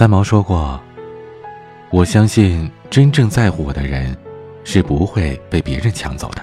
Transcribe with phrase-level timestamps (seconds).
[0.00, 0.80] 三毛说过
[1.92, 4.16] ：“我相信真正在乎我的人，
[4.64, 6.42] 是不会被别人抢走的，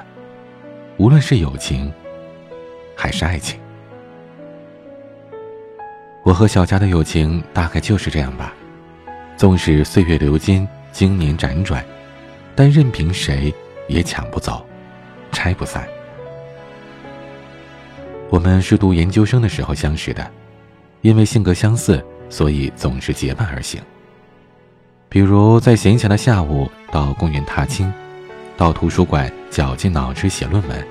[0.98, 1.92] 无论是友情，
[2.96, 3.60] 还是爱情。”
[6.22, 8.54] 我和小佳的友情大概就是这样吧。
[9.36, 11.84] 纵使岁月流金，经年辗转，
[12.56, 13.52] 但任凭谁
[13.88, 14.64] 也抢不走，
[15.32, 15.84] 拆不散。
[18.30, 20.30] 我们是读研究生的时候相识的，
[21.02, 22.06] 因为性格相似。
[22.30, 23.82] 所以总是结伴而行。
[25.10, 27.92] 比如在闲暇的下午到公园踏青，
[28.58, 30.88] 到图书馆绞尽脑汁写论文。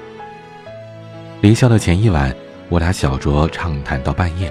[1.43, 2.35] 离校的前一晚，
[2.71, 4.51] 我俩小酌畅谈到半夜，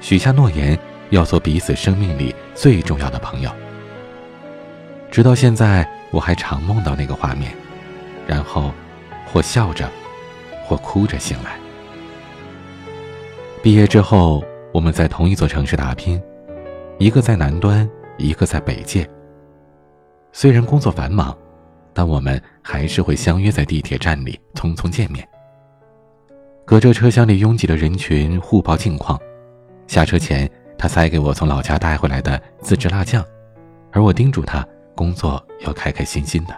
[0.00, 0.78] 许下诺言
[1.10, 3.50] 要做彼此生命里最重要的朋友。
[5.10, 7.52] 直到现在，我还常梦到那个画面，
[8.26, 8.72] 然后
[9.26, 9.90] 或笑着，
[10.64, 11.56] 或哭着醒来。
[13.62, 14.44] 毕业之后。
[14.72, 16.20] 我们在同一座城市打拼，
[16.98, 19.08] 一个在南端，一个在北界。
[20.32, 21.36] 虽然工作繁忙，
[21.92, 25.28] 但我们还是会相约在地铁站里匆匆见面。
[26.64, 29.20] 隔着车厢里拥挤的人群互报近况。
[29.86, 33.22] 下车前，他塞给我从老家带回来的自制辣酱，
[33.90, 36.56] 而我叮嘱他工作要开开心心的。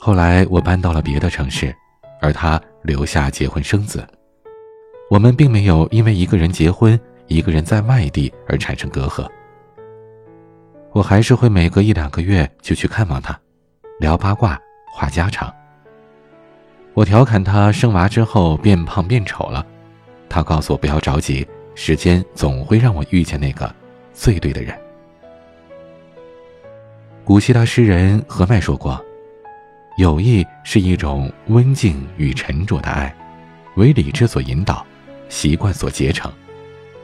[0.00, 1.72] 后来我搬到了别的城市，
[2.20, 4.04] 而他留下结婚生子。
[5.10, 9.28] 我们并没有因为一个人结婚，一个人在外地而产生隔阂。
[10.92, 13.38] 我还是会每隔一两个月就去看望他，
[14.00, 14.58] 聊八卦，
[14.92, 15.52] 话家常。
[16.94, 19.64] 我调侃他生娃之后变胖变丑了，
[20.28, 23.72] 他告诉我不要着急，时间总会让我遇见那个
[24.12, 24.74] 最对的人。
[27.24, 29.02] 古希腊诗人何麦说过
[29.98, 33.14] ：“友谊是一种温静与沉着的爱，
[33.76, 34.84] 为理智所引导。”
[35.28, 36.32] 习惯所结成，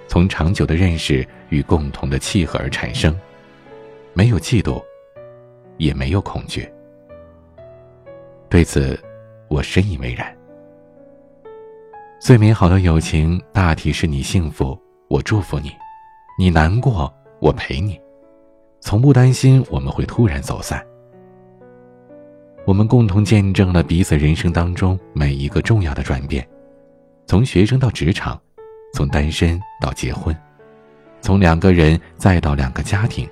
[0.07, 3.19] 从长久的认识与共同的契合而产生，
[4.13, 4.83] 没有嫉妒，
[5.77, 6.69] 也没有恐惧。
[8.49, 8.99] 对此，
[9.49, 10.37] 我深以为然。
[12.21, 14.79] 最美好的友情，大体是你幸福，
[15.09, 15.71] 我祝福你；
[16.39, 17.99] 你难过，我陪你。
[18.81, 20.85] 从不担心我们会突然走散。
[22.67, 26.47] 我们共同见证了彼此人生当中每一个重要的转变。
[27.31, 28.37] 从学生到职场，
[28.93, 30.37] 从单身到结婚，
[31.21, 33.25] 从两个人再到两个家庭，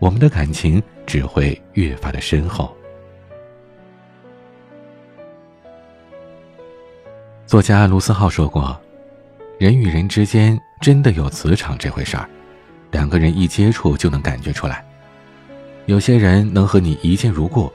[0.00, 2.76] 我们的感情只会越发的深厚。
[7.46, 8.76] 作家卢思浩说过
[9.60, 12.28] ：“人与人之间真的有磁场这回事儿，
[12.90, 14.84] 两个人一接触就能感觉出来。
[15.86, 17.72] 有些人能和你一见如故，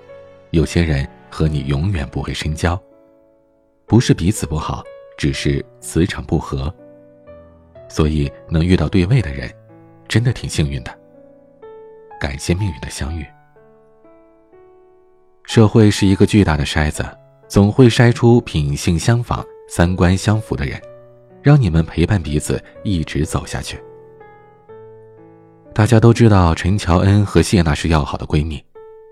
[0.50, 2.78] 有些人和你永远不会深交。
[3.86, 4.84] 不是彼此不好。”
[5.18, 6.74] 只是磁场不合，
[7.88, 9.50] 所以能遇到对位的人，
[10.08, 10.92] 真的挺幸运的。
[12.20, 13.26] 感谢命运的相遇。
[15.44, 17.06] 社会是一个巨大的筛子，
[17.48, 20.82] 总会筛出品性相仿、三观相符的人，
[21.42, 23.78] 让你们陪伴彼此一直走下去。
[25.74, 28.64] 大家都知道陈乔恩和谢娜是要好的闺蜜，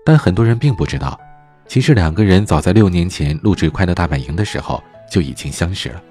[0.04, 1.20] 但很多人并不知道，
[1.66, 4.82] 其实两个人早在六年前录制《快乐大本营》的时候。
[5.12, 6.02] 就已经相识了，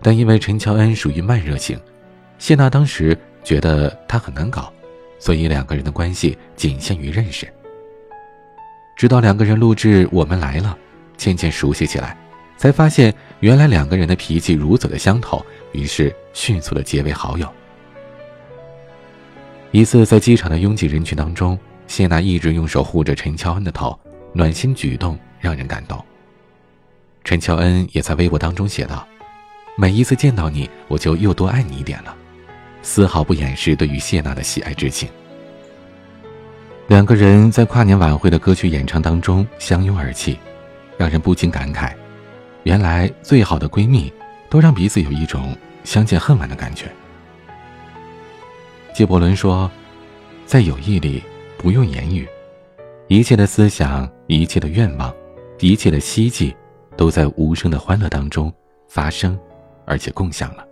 [0.00, 1.76] 但因为陈乔恩属于慢热型，
[2.38, 4.72] 谢娜当时觉得他很难搞，
[5.18, 7.52] 所以两个人的关系仅限于认识。
[8.96, 10.78] 直到两个人录制《我们来了》，
[11.16, 12.16] 渐渐熟悉起来，
[12.56, 17.52] 才发现原来两个人的脾气如此的相投，于是迅速的结为好友。
[19.72, 21.58] 一次在机场的拥挤人群当中，
[21.88, 23.98] 谢娜一直用手护着陈乔恩的头，
[24.32, 26.00] 暖心举动让人感动。
[27.28, 29.06] 陈乔恩也在微博当中写道
[29.76, 32.16] ：“每一次见到你，我就又多爱你一点了，
[32.80, 35.10] 丝毫不掩饰对于谢娜的喜爱之情。”
[36.88, 40.38] 两个人在跨年晚会的歌曲演唱当中相拥而泣，
[40.96, 41.92] 让人不禁感慨：
[42.62, 44.10] 原来最好的闺蜜
[44.48, 45.54] 都让彼此有一种
[45.84, 46.86] 相见恨晚的感觉。
[48.94, 49.70] 纪伯伦说
[50.48, 51.22] ：“在友谊里，
[51.58, 52.26] 不用言语，
[53.06, 55.14] 一切的思想，一切的愿望，
[55.60, 56.56] 一切的希冀。”
[56.98, 58.52] 都在无声的欢乐当中
[58.88, 59.38] 发生，
[59.86, 60.66] 而且共享了。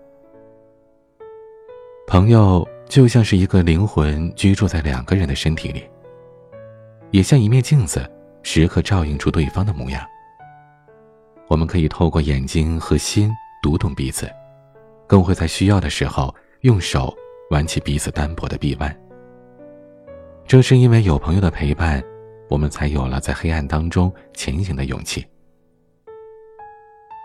[2.08, 5.88] 朋友就像是一个灵魂居住在两个人的身体里，
[7.12, 8.04] 也像一面镜子，
[8.42, 10.04] 时刻照映出对方的模样。
[11.46, 13.30] 我们可以透过眼睛和心
[13.62, 14.28] 读懂彼此，
[15.06, 17.16] 更会在需要的时候用手
[17.50, 18.94] 挽起彼此单薄的臂弯。
[20.44, 22.02] 正是因为有朋友的陪伴，
[22.48, 25.24] 我们才有了在黑暗当中前行的勇气。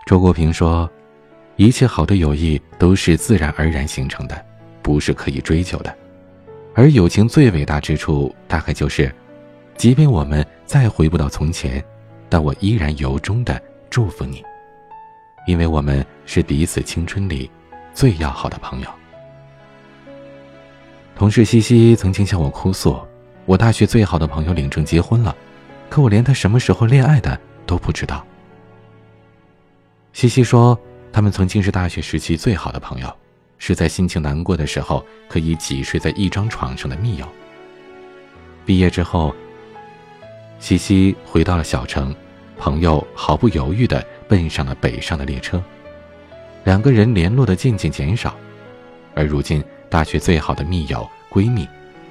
[0.04, 0.90] 周国平说
[1.56, 4.44] ：“一切好的友谊都是自然而然形成的。”
[4.82, 5.96] 不是可以追求的，
[6.74, 9.14] 而友情最伟大之处，大概就是，
[9.76, 11.82] 即便我们再回不到从前，
[12.28, 14.42] 但我依然由衷的祝福你，
[15.46, 17.48] 因为我们是彼此青春里
[17.94, 18.88] 最要好的朋友。
[21.14, 23.00] 同事西西曾经向我哭诉，
[23.46, 25.32] 我大学最好的朋友领证结婚了，
[25.88, 28.26] 可我连他什么时候恋爱的都不知道。
[30.12, 30.78] 西西说，
[31.12, 33.12] 他们曾经是大学时期最好的朋友。
[33.64, 37.28] 是在心情难过的时候可以挤睡在一张床上的密友。
[38.66, 39.32] 毕业之后，
[40.58, 42.12] 西西回到了小城，
[42.58, 45.62] 朋友毫不犹豫地奔上了北上的列车，
[46.64, 48.34] 两个人联络的渐渐减少，
[49.14, 51.68] 而如今大学最好的密友闺蜜，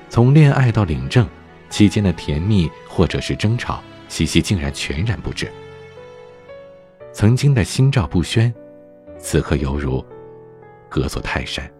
[0.07, 1.27] 从恋爱到领证
[1.69, 5.51] 期间的甜蜜或者是争吵，西西竟然全然不知。
[7.13, 8.53] 曾经的心照不宣，
[9.17, 10.03] 此刻犹如。
[10.89, 11.71] 隔座泰山。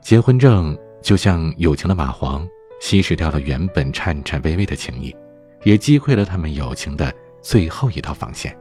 [0.00, 2.48] 结婚证就像友情的蚂蟥，
[2.80, 5.14] 稀释掉了原本颤颤巍巍的情谊，
[5.64, 7.12] 也击溃了他们友情的
[7.42, 8.56] 最后一道防线。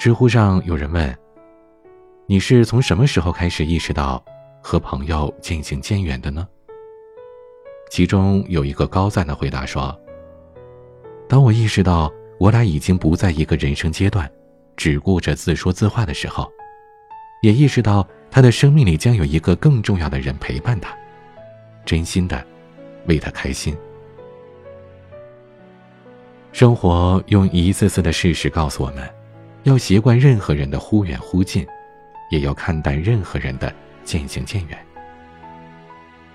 [0.00, 1.14] 知乎上有人问
[2.24, 4.24] ：“你是从什么时候开始意识到
[4.62, 6.48] 和朋友渐行渐远的呢？”
[7.90, 9.94] 其中有一个高赞的回答说
[11.28, 14.28] ：“当我意识到我俩已经不在一个人生阶段。”
[14.78, 16.48] 只顾着自说自话的时候，
[17.42, 20.96] 也意识到他的生命里将有一个更重要的人陪伴他，
[21.84, 22.46] 真心的
[23.06, 23.76] 为他开心。
[26.52, 29.02] 生活用一次次的事实告诉我们，
[29.64, 31.66] 要习惯任何人的忽远忽近，
[32.30, 34.78] 也要看淡任何人的渐行渐远。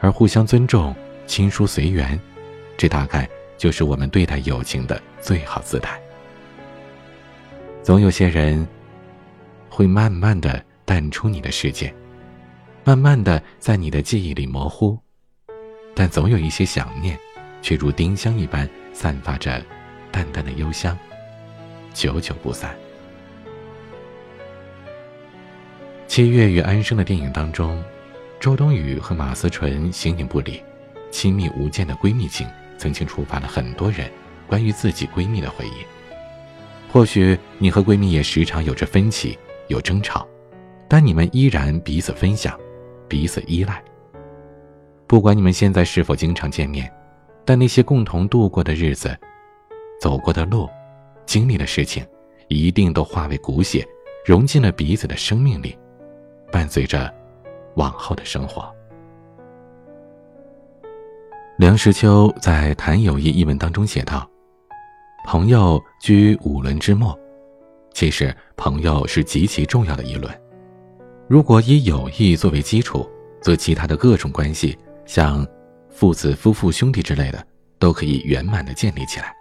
[0.01, 0.94] 而互相尊重、
[1.25, 2.19] 亲疏随缘，
[2.75, 3.25] 这大概
[3.63, 5.98] 就是我们对待友情的最好姿态。
[7.81, 8.68] 总有些人，
[9.69, 11.95] 会慢慢的淡出你的世界，
[12.83, 15.00] 慢慢的在你的记忆里模糊，
[15.95, 17.18] 但总有一些想念，
[17.62, 19.63] 却如丁香一般散发着
[20.12, 20.98] 淡淡的幽香，
[21.94, 22.75] 久久不散。
[26.06, 27.81] 七月与安生的电影当中，
[28.42, 30.62] 周冬雨和马思纯形影不离，
[31.12, 32.45] 亲密无间的闺蜜情，
[32.83, 34.12] 曾经触发了很多人
[34.45, 35.85] 关于自己闺蜜的回忆。
[36.91, 39.39] 或许你和闺蜜也时常有着分歧，
[39.69, 40.27] 有争吵，
[40.89, 42.59] 但你们依然彼此分享，
[43.07, 43.81] 彼此依赖。
[45.07, 46.91] 不管你们现在是否经常见面，
[47.45, 49.18] 但那些共同度过的日子、
[50.01, 50.69] 走过的路、
[51.25, 52.06] 经历的事情，
[52.50, 53.88] 一定都化为骨血，
[54.25, 55.77] 融进了彼此的生命里，
[56.51, 57.12] 伴随着
[57.75, 58.69] 往后的生活。
[61.56, 64.28] 梁实秋在《谈友谊》一文当中写道。
[65.24, 67.18] 朋友居五伦之末，
[67.94, 70.42] 其实朋友是极其重要的一轮。
[71.28, 73.07] 如果以友谊作为基础，
[73.40, 75.45] 则其他的各种关系，像
[75.92, 77.45] 父子、夫妇、兄弟之类的，
[77.78, 79.31] 都可以圆满的建立起来。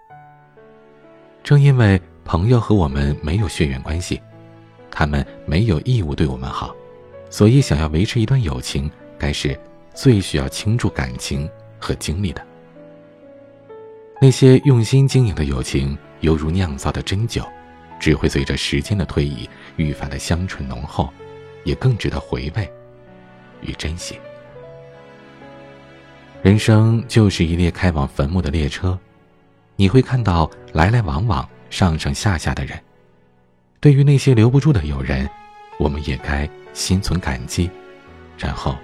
[1.43, 4.21] 正因为朋友和我们没有血缘关系，
[4.91, 6.77] 他们没有义务对我们好，
[7.31, 8.89] 所以想要维持一段友情，
[9.19, 9.59] 该是
[9.95, 11.49] 最需要倾注感情
[11.83, 12.47] 和经历的。
[14.21, 17.45] 那些用心经营的友情，犹如酿造的真酒，
[17.99, 21.13] 只会随着时间的推移愈发的香醇浓厚，
[21.65, 22.73] 也更值得回味
[23.61, 24.17] 与珍惜。
[26.41, 28.97] 人生就是一列开往坟墓的列车，
[29.75, 32.79] 你会看到来来往往、上上下下的人。
[33.81, 35.29] 对于那些留不住的友人，
[35.81, 37.69] 我们也该心存感激，
[38.39, 38.77] 然后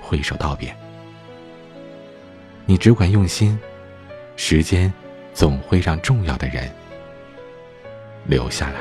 [0.00, 0.72] 挥手道别。
[2.66, 3.58] 你只管用心。
[4.34, 4.92] 时间
[5.34, 6.68] 总会让重要的人
[8.24, 8.80] 留下来。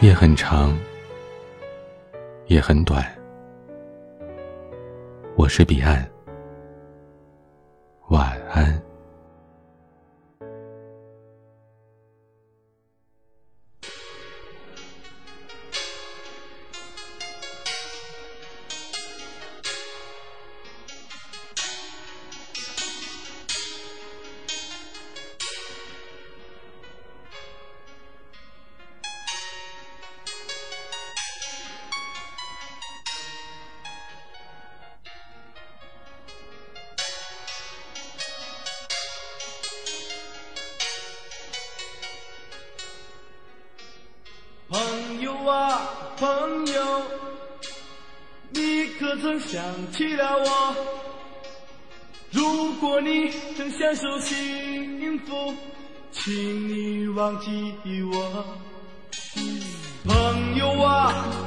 [0.00, 0.76] 夜很长，
[2.46, 3.06] 也很短。
[5.36, 6.06] 我是彼岸，
[8.08, 8.82] 晚安。
[45.42, 45.80] 朋友啊，
[46.16, 47.02] 朋友，
[48.50, 49.60] 你可曾想
[49.92, 50.76] 起了我？
[52.30, 55.54] 如果你正享受幸福，
[56.12, 56.32] 请
[56.68, 57.74] 你忘记
[58.12, 58.44] 我，
[60.04, 61.41] 朋友啊。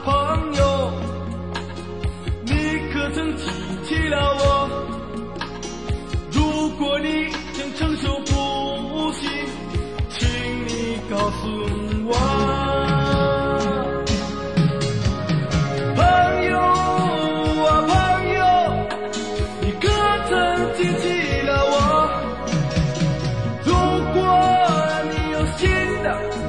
[26.05, 26.44] Stop.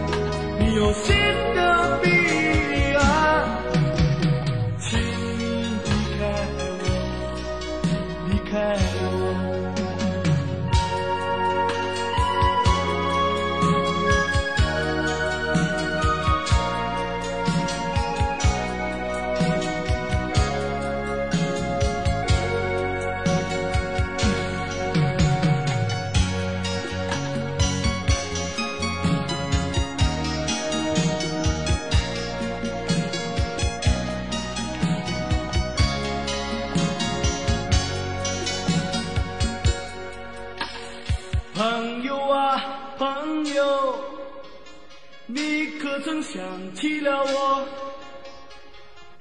[46.77, 47.67] 起了我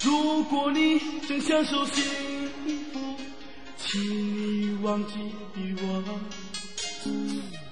[0.03, 2.03] 如果你正享受幸
[2.91, 3.00] 福
[3.77, 5.13] 请你忘记
[5.81, 6.03] 我。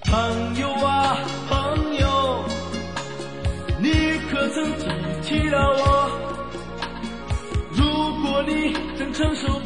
[0.04, 2.44] 朋友啊朋友
[3.78, 4.86] 你可曾记
[5.22, 6.10] 起了我？
[7.74, 7.84] 如
[8.22, 9.60] 果你正承受